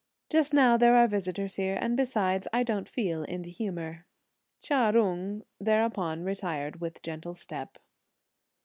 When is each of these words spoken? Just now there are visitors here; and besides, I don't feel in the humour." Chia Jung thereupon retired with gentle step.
Just 0.31 0.51
now 0.51 0.77
there 0.77 0.95
are 0.95 1.07
visitors 1.07 1.57
here; 1.57 1.77
and 1.79 1.95
besides, 1.95 2.47
I 2.51 2.63
don't 2.63 2.87
feel 2.89 3.21
in 3.21 3.43
the 3.43 3.51
humour." 3.51 4.07
Chia 4.59 4.91
Jung 4.91 5.43
thereupon 5.59 6.23
retired 6.23 6.81
with 6.81 7.03
gentle 7.03 7.35
step. 7.35 7.77